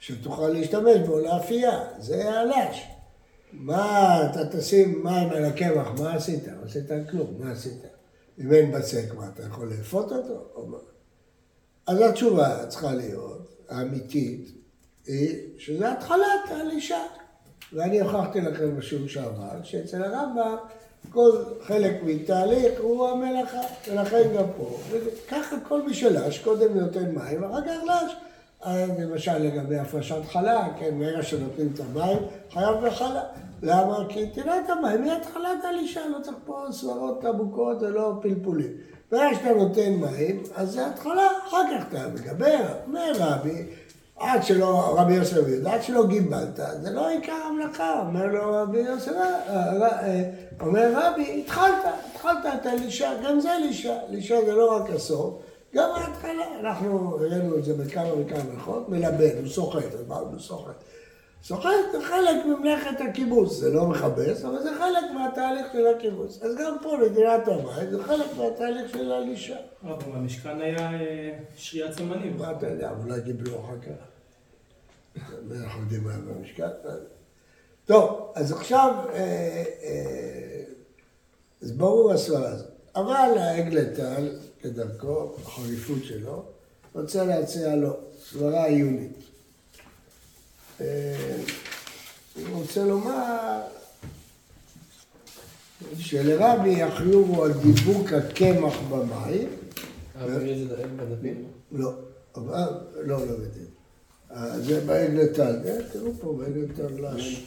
[0.00, 2.86] שתוכל להשתמש בו לאפייה, זה הלש.
[3.52, 6.46] מה, אתה תשים מים על הקמח, מה עשית?
[6.46, 7.82] לא עשית כלום, מה עשית?
[8.38, 10.46] אם אין בצק, מה, אתה יכול לאפות אותו?
[10.54, 10.78] או מה?
[11.86, 14.52] אז התשובה צריכה להיות, האמיתית,
[15.06, 17.02] היא שזה התחלת הלישה.
[17.72, 20.56] ואני הוכחתי לכם בשיעור שעבר, שאצל הרמב"ם
[21.10, 21.30] כל
[21.62, 24.78] חלק מתהליך הוא המלאכה, ולכן גם פה.
[24.90, 28.12] וככה כל מי שלש, קודם נותן מים, ואחר כך לש.
[28.98, 32.18] למשל לגבי הפרשת חלה, כן, מרגע שנותנים את המים,
[32.52, 33.22] חייב בחלה.
[33.62, 33.98] למה?
[34.08, 38.70] כי נתינת המים היא התחלת הלישה, לא צריך פה סברות עמוקות ולא פלפולים.
[39.12, 43.66] ברגע שאתה נותן מים, אז זה התחלה, אחר כך אתה מדבר, אומר רבי,
[44.16, 48.78] עד שלא, רבי יוסף יהודה, עד שלא גיבלת, זה לא עיקר המלאכה, אומר לו רבי
[48.78, 49.12] יוסף,
[50.60, 55.34] אומר רבי, התחלת, התחלת את הלישה, גם זה לישה, לישה זה לא רק הסוף,
[55.74, 60.74] גם ההתחלה, אנחנו הראינו את זה בכמה וכמה מלאכות, מלבן, הוא סוחט, אז הוא סוחט?
[61.42, 66.42] סוחט זה חלק ממלאכת הקיבוץ, זה לא מכבס, אבל זה חלק מהתהליך של הקיבוץ.
[66.42, 69.56] אז גם פה נדירת המים זה חלק מהתהליך של הלישה.
[69.82, 72.36] אבל במשכן היה אה, שריית סמנים.
[72.38, 74.12] מה אתה יודע, אולי קיבלו אחר כך.
[75.52, 76.68] אנחנו יודעים מה במשכן.
[77.84, 79.18] טוב, אז עכשיו, אה,
[79.82, 80.62] אה,
[81.62, 82.81] אז ברור הסברה הזאת.
[82.96, 84.28] אבל האגלטל,
[84.60, 86.42] כדרכו, החריפות שלו,
[86.94, 87.96] רוצה להציע לו
[88.30, 89.12] סברה עיונית.
[90.80, 91.36] אה,
[92.34, 93.60] הוא רוצה לומר
[95.98, 99.48] שלרבי החיוב על דיבוק הקמח במים.
[101.72, 101.92] לא,
[102.36, 103.66] אבל, לא, לא בדין.
[104.62, 107.44] זה בעגלתן, תראו פה בעגלתן לש.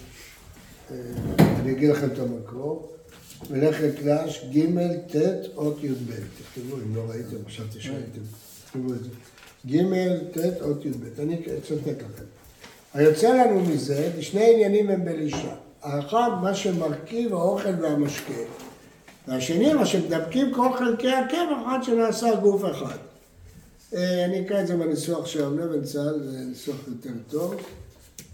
[1.39, 2.95] אני אגיד לכם את המקור.
[3.49, 4.67] מלאכת לש, ג',
[5.11, 6.11] ט', אות י"ב.
[6.13, 8.21] תכתבו, אם לא ראיתם, חשבתי שראיתם.
[8.65, 9.09] תכתבו את זה.
[9.67, 9.77] ג',
[10.33, 11.19] ט', אות י"ב.
[11.19, 12.23] אני אצטט לכם.
[12.93, 15.55] היוצא לנו מזה, שני עניינים הם בלישה.
[15.81, 18.33] האחד, מה שמרכיב האוכל והמשקה.
[19.27, 22.97] והשני, מה שמדבקים כל חלקי הקמח עד שנעשה גוף אחד.
[23.93, 27.55] אני אקרא את זה בניסוח של רב לבנצל, זה ניסוח יותר טוב.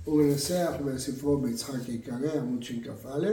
[0.05, 3.27] הוא מנסח בספרו ביצחק עיקרי, עמוד שכ"א.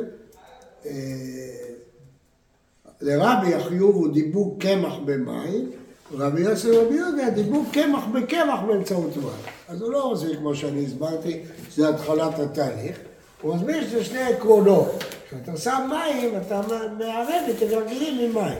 [3.00, 5.70] לרבי החיוב הוא דיבוק קמח במים,
[6.12, 9.28] רבי יוסף רבי יהודה דיבוק קמח בקמח באמצעות מים.
[9.68, 12.98] אז הוא לא מסביר כמו שאני הסברתי, שזה התחלת התהליך,
[13.42, 15.04] הוא מסביר שזה שני עקרונות.
[15.28, 16.60] כשאתה שם מים, אתה
[16.98, 18.58] מערב את הגרגירים עם מים.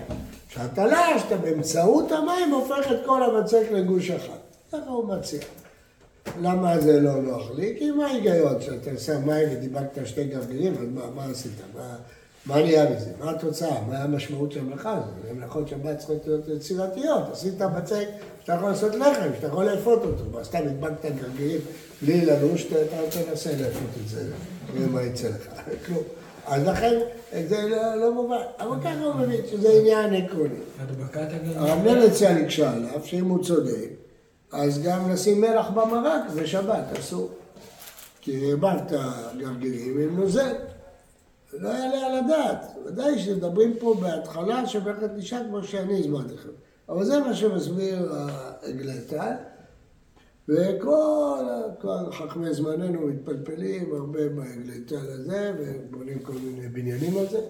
[0.49, 4.39] כשאתה לש, אתה באמצעות המים הופך את כל הבצק לגוש אחד.
[4.73, 5.41] ככה הוא מציע.
[6.41, 7.75] למה זה לא נוח לי?
[7.79, 8.59] כי מה ההיגיון?
[8.59, 11.53] כשאתה שם מים ודיבקת שתי גרגירים, אז מה, מה עשית?
[11.77, 11.97] מה,
[12.47, 13.11] מה נהיה מזה?
[13.21, 13.83] מה התוצאה?
[13.89, 15.31] מה המשמעות של המלאכה הזאת?
[15.31, 17.23] המלאכות שבת צריכות להיות יצירתיות.
[17.33, 18.07] עשית בצק
[18.41, 20.25] שאתה יכול לעשות לחם, שאתה יכול לאפות אותו.
[20.33, 21.61] מה, סתם הדבקת גרגירים
[22.03, 22.77] בלי ללוש, אתה
[23.11, 24.23] תנסה לאפות את זה,
[24.75, 25.49] נראה מה יצא לך.
[25.87, 26.03] כלום.
[26.47, 26.99] אז לכן
[27.49, 28.43] זה לא, לא מובן.
[28.59, 30.55] אבל ככה הוא מבין שזה עניין עקרוני.
[30.81, 31.59] הדבקת הגרגירים.
[31.59, 33.89] הרב מרצה נקשה עליו, שאם הוא צודק,
[34.53, 37.31] אז גם לשים מלח במרק בשבת אסור.
[38.21, 38.93] כי הרבבת
[39.39, 40.53] גרגירים עם נוזל.
[41.53, 42.65] לא יעלה על הדעת.
[42.87, 46.49] ודאי שמדברים פה בהתחלה מלאכת אישה כמו שאני הסברתי לכם.
[46.89, 49.35] אבל זה מה שמסביר העגלתן.
[50.49, 51.45] וכל
[51.81, 57.41] כל חכמי זמננו מתפלפלים הרבה בעגלתן הזה, ובונים כל מיני בניינים על זה.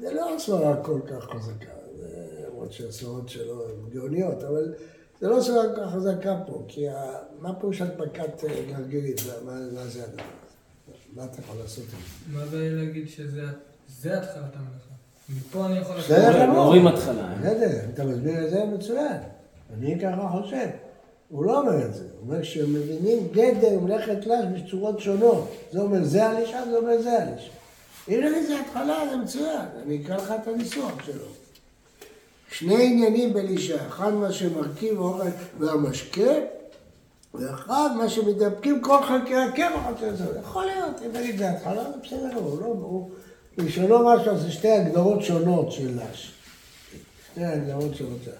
[0.00, 1.72] זה לא סברה כל כך חזקה,
[2.46, 4.74] למרות שהסברות שלו הן גאוניות, אבל
[5.20, 7.12] זה לא סברה כל כך חזקה פה, כי ה...
[7.40, 9.14] מה פירוש הדבקת גרגירים?
[9.44, 10.56] מה, מה זה הדבר הזה?
[11.16, 12.38] מה אתה יכול לעשות עם זה?
[12.38, 13.42] מה זה להגיד שזה
[13.88, 14.86] זה התחלת המלאכה?
[15.28, 15.96] מפה אני יכול...
[15.98, 16.56] נכון.
[16.56, 17.32] אומרים התחלה.
[17.32, 17.34] אה?
[17.38, 19.16] בסדר, אתה מסביר את זה מצוין.
[19.74, 20.68] אני ככה חושב.
[21.28, 25.52] הוא לא אומר את זה, הוא אומר שהם מבינים גדר מלאכת לש בצורות שונות.
[25.72, 27.50] זה אומר זה הלישה, זה אומר זה הלישה.
[28.08, 31.24] אם נגיד זה התחלה, זה מצוין, אני אקרא לך את הניסוח שלו.
[32.50, 35.28] שני עניינים בלישה, אחד מה שמרכיב האוכל
[35.58, 36.32] והמשקה,
[37.34, 39.86] ואחד, מה שמתדפקים כל חלקי הקמח,
[40.40, 43.10] יכול להיות, אם נגיד זה התחלה, זה בסדר גמור, לא ברור.
[43.56, 46.32] בלשונו משהו, זה שתי הגדרות שונות של לש.
[47.32, 48.30] שתי הגדרות שונות של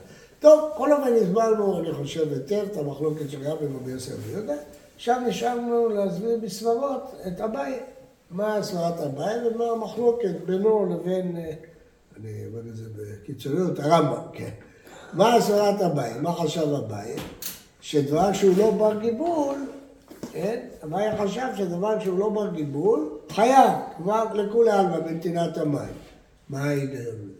[0.40, 4.54] טוב, כל אופן הסברנו, אני חושב, היטב את המחלוקת של רבי רבי יוסף ויהודה.
[4.96, 7.80] עכשיו נשארנו להסביר בסברות את אביי.
[8.30, 11.52] מה סברת אביי ומה המחלוקת בינו לבין, אה,
[12.20, 14.50] אני אומר את זה בקיצוריות, הרמב"ם, כן.
[15.12, 16.20] מה סברת אביי?
[16.20, 17.16] מה חשב אביי?
[17.80, 19.56] שדבר שהוא לא בר גיבול,
[20.32, 20.66] כן?
[20.84, 25.94] אביי חשב שדבר שהוא לא בר גיבול, חייב, כבר לכולי עלמא בנתינת המים.
[26.48, 27.30] מה ההיגיון?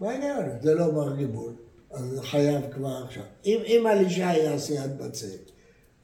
[0.00, 0.44] מה ההיגיון?
[0.62, 1.52] זה לא בר גיבול.
[1.90, 3.22] אז חייב כבר עכשיו.
[3.46, 5.50] אם, אם אלישע היה עשיית בצק,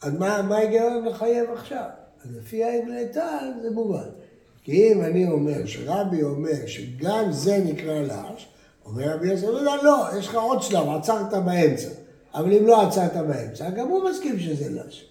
[0.02, 1.88] אז מה, ההיגיון לחייב עכשיו?
[2.24, 4.08] אז לפי האבלטל זה מובן.
[4.66, 8.48] כי אם אני אומר שרבי אומר שגם זה נקרא לש,
[8.86, 11.88] אומר רבי יוסף, לא, לא, יש לך עוד שלב, עצרת באמצע.
[12.34, 15.08] אבל אם לא עצרת באמצע, גם הוא מסכים שזה לש.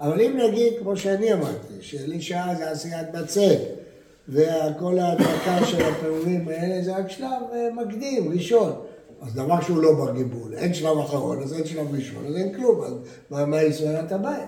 [0.00, 3.58] אבל אם נגיד, כמו שאני אמרתי, שאלישע זה עשיית בצק,
[4.28, 8.72] וכל ההדרכה של הפירורים האלה זה רק שלב אה, מקדים, ראשון.
[9.22, 12.54] אז דבר שהוא לא בר גיבול, אין שלב אחרון, אז אין שלב ראשון, אז אין
[12.54, 12.92] כלום, אז
[13.30, 14.46] מה, מה היא סברת הבעיה?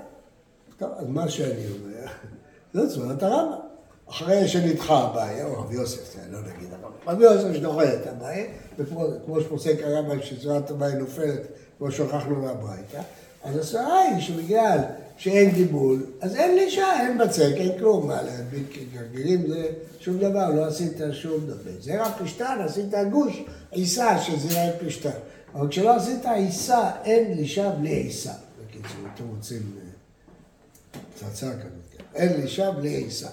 [0.78, 2.06] טוב, אז מה שאני אומר,
[2.74, 3.69] זאת סברת הרמב"ם.
[4.10, 8.46] אחרי שנדחה הבעיה, או רבי יוסף, לא נגיד הרמב"ם, רבי יוסף שדוחה את הבעיה,
[8.78, 11.40] וכמו שפוסק הרמב"ם שסברת הבעיה נופלת,
[11.78, 13.00] כמו שהוכחנו מהברייתא,
[13.44, 14.78] אז הסברה היא שבגלל
[15.16, 19.68] שאין גיבול, אז אין לישה, אין בצק, אין כלום, מה להדביק גרגירים זה
[20.00, 21.80] שום דבר, לא עשית שום דבר.
[21.80, 25.10] זה רק פשטן, עשית גוש עיסה, שזה היה פשטן.
[25.54, 28.32] אבל כשלא עשית עיסה, אין לישה בלי עיסה.
[28.66, 31.62] בקיצור, אתם רוצים אה, פצצה כזאת,
[31.96, 32.04] כן.
[32.14, 33.28] אין לישה בלי עיסה.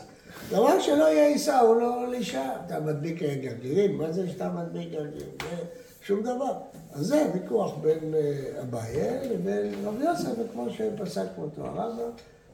[0.50, 2.56] דבר שלא יהיה עיסה הוא לא לישה.
[2.66, 5.30] אתה מדביק גרגירים, מה זה שאתה מדביק גרגירים?
[6.02, 6.54] שום דבר.
[6.92, 12.10] אז זה ויכוח בין אה, אביי לבין רבי יוסף, וכמו שפסק אותו הרמב"ם,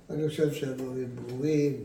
[0.09, 1.83] אני חושב שהדברים ברורים,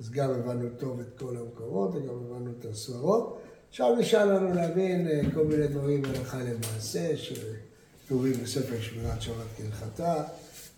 [0.00, 3.38] אז גם הבנו טוב את כל המקורות, וגם הבנו את הסברות.
[3.68, 10.24] עכשיו נשאר לנו להבין אה, כל מיני דברים הלכה למעשה, שכתובים בספר שמירת שבת כהלכתה,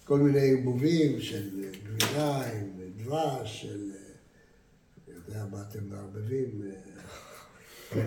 [0.05, 2.66] כל מיני ערבובים של גבינה עם
[2.97, 3.90] דבש, של,
[5.28, 6.62] יודע מה אתם מערבבים,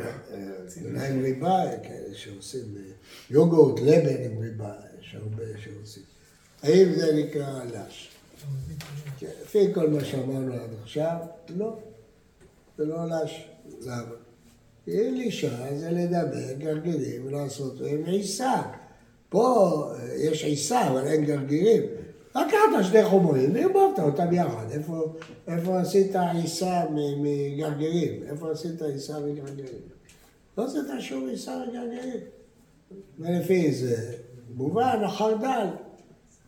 [0.77, 2.75] גבינה עם ריבה, כאלה שעושים
[3.29, 6.03] יוגורט, לבן עם ריבה, יש הרבה שעושים.
[6.61, 8.11] האם זה נקרא לש?
[9.19, 11.17] כן, לפי כל מה שאמרנו עד עכשיו,
[11.49, 11.79] לא.
[12.77, 13.49] זה לא לש.
[13.81, 14.15] למה?
[14.85, 18.61] כי אלישע זה לדבר גרגירים ולעשות עם עיסה.
[19.29, 21.81] פה יש עיסה, אבל אין גרגירים.
[22.35, 24.65] לקחת שני חומרים וערבבת אותם יחד.
[24.71, 25.13] איפה,
[25.47, 28.23] איפה עשית עיסה מגרגירים?
[28.29, 29.81] איפה עשית עיסה מגרגירים?
[30.57, 32.19] לא עשית שום עיסה מגרגירים.
[33.19, 34.13] ולפי זה,
[34.55, 35.67] מובן, החרדל.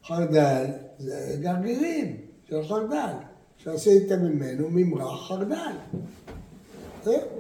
[0.04, 0.65] חרדל
[1.00, 2.17] זה גרגירים
[2.50, 3.13] של חרדל,
[3.58, 5.74] שעשית ממנו ממרח חרדל.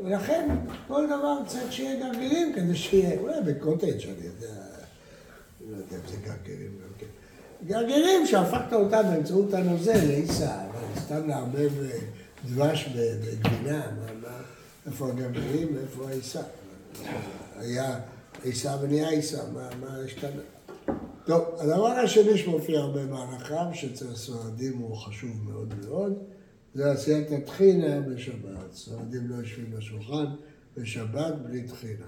[0.03, 0.49] ולכן
[0.87, 4.55] כל דבר צריך שיהיה גרגירים כדי שיהיה, אולי בקוטג' אני יודע,
[5.69, 7.22] לא יודע אם זה גרגירים גם כן.
[7.67, 10.57] גרגירים שהפכת אותם באמצעות הנוזל לעיסה,
[10.97, 11.71] סתם לערבב
[12.45, 13.83] דבש בגבינה,
[14.85, 16.41] איפה הגרגירים ואיפה העיסה?
[17.55, 17.99] היה
[18.43, 20.41] עיסה ונהיה עיסה, מה השתנה?
[21.25, 26.13] טוב, הדבר השני שמופיע הרבה בהלכה, שאצל הספרדים הוא חשוב מאוד מאוד,
[26.73, 28.73] זה עשיית הטחינה בשבת.
[28.73, 30.25] ספרדים לא יושבים בשולחן
[30.77, 32.05] בשבת בלי טחינה.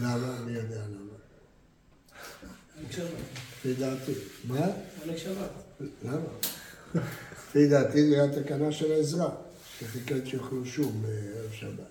[0.00, 0.36] למה?
[0.42, 1.10] אני יודע למה.
[3.60, 4.12] לפי דעתי.
[4.48, 4.66] מה?
[6.04, 6.20] למה?
[7.38, 9.30] לפי דעתי זה התקנה של העזרה,
[9.78, 11.90] שחיכת שיאכלו שום בערב שבת.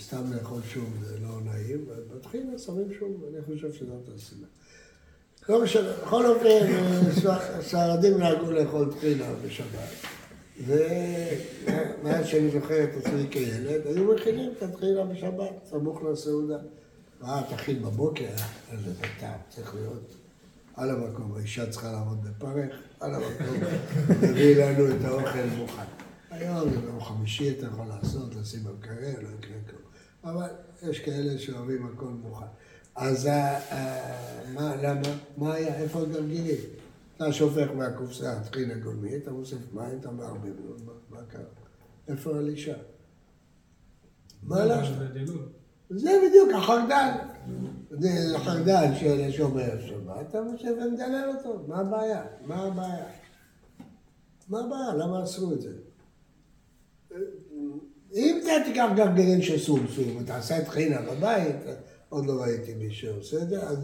[0.00, 4.46] סתם לאכול שום זה לא נעים, ובטחינה שמים שום, אני חושב שזאת הסיבה.
[5.48, 6.66] לא משנה, בכל אופן,
[7.28, 9.88] הספרדים נהגו לאכול טחינה בשבת.
[10.66, 16.58] ומאז שאני זוכר את עצמי כילד, היו מכינים את הטחינה בשבת, סמוך לסעודה.
[17.20, 18.24] מה, תכין בבוקר,
[18.72, 20.14] איזה בטעם, צריך להיות
[20.74, 21.34] על המקום.
[21.36, 23.56] האישה צריכה לעמוד בפרך, על המקום,
[24.22, 25.82] להביא לנו את האוכל מוכן.
[26.30, 29.82] היום זה ביום חמישי אתה יכול לעשות, לשים במקרר, לא יקרה כלום.
[30.24, 30.48] אבל
[30.82, 32.46] יש כאלה שאוהבים הכל מוכן.
[32.96, 33.28] אז
[34.54, 35.08] מה, למה?
[35.36, 35.74] מה היה?
[35.74, 36.60] איפה הגרגירים?
[37.16, 40.76] אתה שופך מהקופסה טחינה גולמית, אתה מוסיף מים, אתה מערבב לו,
[41.10, 41.42] מה קרה?
[42.08, 42.76] איפה אלישע?
[44.42, 44.88] מה לך?
[45.90, 47.10] זה בדיוק החרדל.
[47.90, 52.22] זה החרדל של שומר שבת, אתה מוסיף ומדלל אותו, מה הבעיה?
[52.46, 53.04] מה הבעיה?
[54.48, 54.94] מה הבעיה?
[54.94, 55.70] למה אסרו את זה?
[58.14, 61.56] אם אתה תיקח גרגירים של סומסום, אתה עושה את חינה בבית,
[62.08, 63.78] עוד לא ראיתי מי שעושה את זה, אז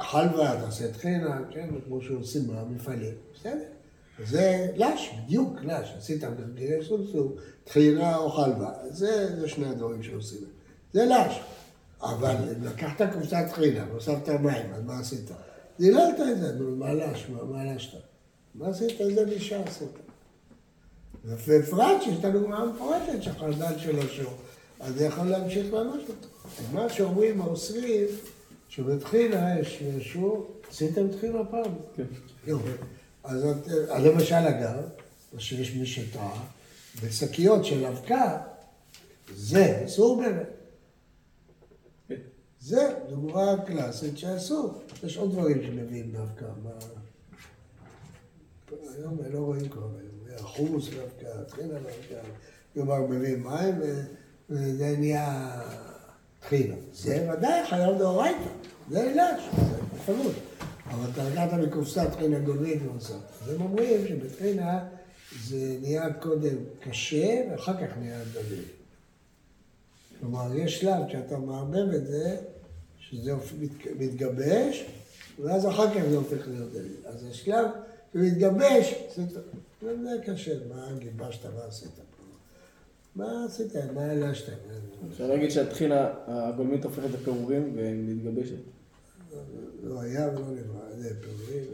[0.00, 3.62] חלבה, תעשה טחינה, כן, כמו שעושים במפעלים, בסדר.
[4.24, 7.32] זה לש, בדיוק לש, עשית גרגירי סומסום,
[7.64, 10.59] טחינה או חלבה, זה, זה שני הדברים שעושים.
[10.92, 11.40] זה לש.
[12.02, 15.30] אבל לקחת קופסת טחינה והוספת מים, אז מה עשית?
[15.80, 17.98] דיללת את זה, נו, מה לש, מה, לשת?
[18.54, 19.00] מה עשית?
[19.00, 19.88] איזה לישה עשית?
[21.24, 24.32] ובפרט שיש את הדוגמה המפורטת שחרדל של השור,
[24.80, 26.28] אז זה יכול להמשיך ממש אותו.
[26.72, 28.06] מה שאומרים האוסרים,
[28.68, 31.72] שבתחילה יש משהו, עשיתם תחילה פעם?
[31.96, 32.02] כן.
[32.46, 32.70] יופי.
[33.24, 33.44] אז
[34.04, 34.74] למשל אגב,
[35.38, 36.42] שיש מי שטעה,
[37.02, 38.38] בשקיות של אבקה,
[39.34, 40.59] זה אסור באמת.
[42.60, 42.66] כן.
[42.66, 44.82] זה דוגמה קלאסית שאסור.
[45.04, 46.44] יש עוד דברים שמביאים דווקא.
[46.62, 46.70] מה...
[48.96, 49.88] היום לא רואים כבר,
[50.28, 52.20] היום חומוס דווקא, טחינה דווקא,
[52.74, 53.74] כלומר מביאים מים
[54.50, 55.60] וזה נהיה
[56.40, 56.74] טחינה.
[56.92, 58.50] זה ודאי חייב דאורייתא,
[58.90, 60.36] זה אילש, זה בפירוש.
[60.90, 63.14] אבל אתה לקחת מקופסת טחינה גולמית ועושה.
[63.42, 64.88] אז הם אומרים שבטחינה
[65.44, 68.79] זה נהיה קודם קשה ואחר כך נהיה דביל.
[70.20, 72.36] כלומר, יש שלב שאתה מערבב את זה,
[72.98, 73.32] שזה
[73.98, 74.86] מתגבש,
[75.42, 77.06] ואז אחר כך זה הופך להיות דליל.
[77.06, 77.66] אז השלב
[78.12, 78.94] שמתגבש,
[79.80, 82.22] זה קשה, מה גיבשת, מה עשית פה?
[83.16, 84.52] מה עשית, מה הלשת?
[85.10, 88.54] אפשר להגיד שהטחינה הגולמית הופכת לפירורים ומתגבשת.
[89.82, 91.64] לא היה ולא נברא, זה פירורים.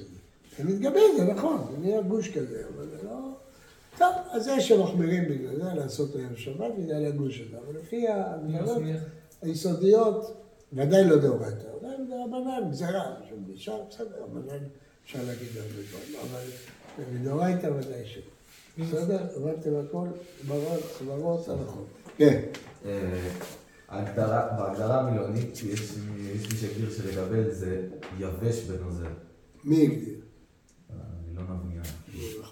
[0.59, 3.37] זה מתגבש, זה נכון, זה נהיה גוש כזה, אבל זה לא...
[3.99, 8.83] טוב, אז זה שמחמירים בגלל זה, לעשות ערב שבת בגלל הגוש הזה, אבל לפי ההגדרות?
[9.43, 10.37] היסודיות,
[10.73, 14.65] ודאי לא דאורייתא, אולי זה רבנן, גזירה, משום אישה, בסדר, רבנן
[15.05, 16.43] אפשר להגיד הרבה דברים, אבל
[17.13, 18.23] מדאורייתא ודאי שלא.
[18.79, 19.27] בסדר?
[19.37, 20.09] הבנתם הכל?
[20.47, 21.85] סברות, סברות, נכון.
[22.17, 22.41] כן.
[22.85, 23.31] אה,
[24.59, 25.81] בהגדרה המילונית יש
[26.35, 29.07] יש מי שהגדיר שלגבל זה יבש בנוזל.
[29.65, 30.21] מי הגדיר?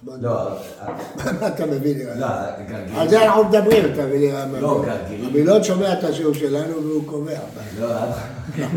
[0.06, 0.22] נחמד.
[0.22, 2.20] לא, אה, אתה מבין נראה לי?
[2.20, 2.26] לא,
[2.68, 2.96] גרגירים.
[2.96, 4.34] על זה אנחנו מדברים, אתה מבין.
[4.60, 5.24] לא, גרגירים.
[5.24, 7.38] המילון שומע את השיעור שלנו והוא קובע.
[7.80, 8.12] לא, אה.
[8.56, 8.68] כן,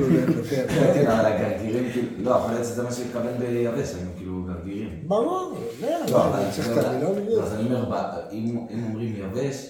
[0.93, 4.89] כן, אבל הגרגירים, כאילו, לא, יכול להיות שזה מה שהתכוון ביבש, היינו כאילו גרגירים.
[5.07, 7.43] ברור, לא, אבל צריך את המילון בדיוק.
[7.43, 9.67] אז אני אומר, אם אומרים יבש,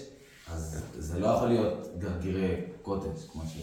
[0.53, 3.57] אז זה לא יכול להיות גרגירי קוטג' כמו ש...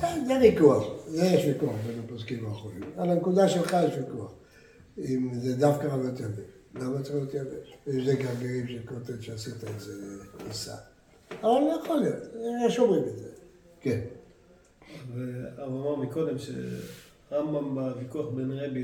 [0.00, 2.82] כן, זה ויכוח, זה יש ויכוח בין הפוסקים האחרונים.
[2.96, 4.32] על הנקודה שלך יש ויכוח.
[4.98, 6.57] אם זה דווקא רמת יבש.
[6.80, 7.74] למה צריך להיות יבש?
[7.88, 9.92] אם זה גרגירים של קוטג' שעשית את זה
[10.48, 10.74] עיסה.
[11.30, 12.22] אבל לא יכול להיות,
[12.66, 13.28] יש אומרים את זה.
[13.80, 14.00] כן.
[15.14, 18.82] והרב אמר מקודם שרמב"ם בוויכוח בין רבי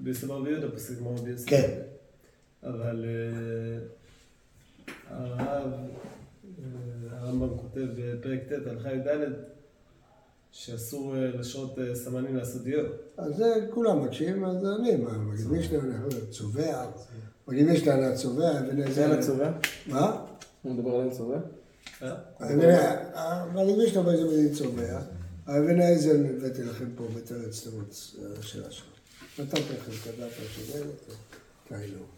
[0.00, 1.48] בסבר ויהודה פוסק כמו רבי יוסף.
[1.48, 1.80] כן.
[2.62, 3.78] אבל אה,
[5.10, 9.32] הרב, אה, הרמב"ם כותב בפרק ט' הלכה י"ד
[10.52, 12.62] שאסור אה, לשרות אה, סמנים לעשות
[13.16, 15.78] אז זה כולם מקשיבים, אז אני, מה, מגיד משנה,
[16.30, 16.86] צובע,
[17.48, 19.02] מגיד משנה, צובע, אבן זה עזר.
[19.02, 19.50] אין הצובע?
[19.86, 20.24] מה?
[20.62, 21.38] הוא מדבר על אין צובע?
[22.02, 22.14] אה?
[23.82, 25.00] יש לו באיזה מילים צובע,
[25.46, 28.84] האבן העזר הבאתי לכם פה בתרץ תירוץ של השם.
[29.38, 30.80] נתתי לכם את הדף השווה,
[31.68, 32.17] תראו.